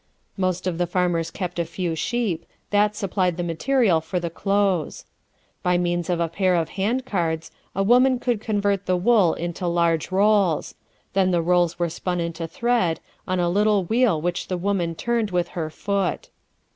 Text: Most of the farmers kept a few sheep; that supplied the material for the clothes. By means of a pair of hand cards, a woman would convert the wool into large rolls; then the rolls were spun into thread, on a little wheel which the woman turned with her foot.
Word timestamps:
Most 0.35 0.65
of 0.65 0.79
the 0.79 0.87
farmers 0.87 1.29
kept 1.29 1.59
a 1.59 1.63
few 1.63 1.93
sheep; 1.93 2.47
that 2.71 2.95
supplied 2.95 3.37
the 3.37 3.43
material 3.43 4.01
for 4.01 4.19
the 4.19 4.31
clothes. 4.31 5.05
By 5.61 5.77
means 5.77 6.09
of 6.09 6.19
a 6.19 6.27
pair 6.27 6.55
of 6.55 6.69
hand 6.69 7.05
cards, 7.05 7.51
a 7.75 7.83
woman 7.83 8.19
would 8.25 8.41
convert 8.41 8.87
the 8.87 8.97
wool 8.97 9.35
into 9.35 9.67
large 9.67 10.11
rolls; 10.11 10.73
then 11.13 11.29
the 11.29 11.43
rolls 11.43 11.77
were 11.77 11.87
spun 11.87 12.19
into 12.19 12.47
thread, 12.47 12.99
on 13.27 13.39
a 13.39 13.47
little 13.47 13.83
wheel 13.83 14.19
which 14.19 14.47
the 14.47 14.57
woman 14.57 14.95
turned 14.95 15.29
with 15.29 15.49
her 15.49 15.69
foot. 15.69 16.31